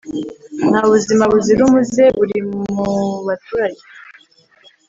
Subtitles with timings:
[0.69, 2.37] nta buzima buzira umuze buri
[2.73, 2.85] mu
[3.27, 3.83] baturage